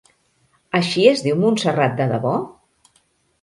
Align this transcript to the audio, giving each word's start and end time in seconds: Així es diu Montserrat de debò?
Així 0.79 1.03
es 1.09 1.21
diu 1.25 1.37
Montserrat 1.43 1.95
de 2.01 2.09
debò? 2.13 2.33